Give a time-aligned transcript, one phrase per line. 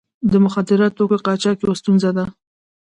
[0.31, 2.25] د مخدره توکو قاچاق یوه ستونزه ده.